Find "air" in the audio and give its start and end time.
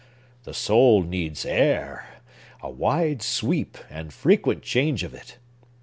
1.45-2.07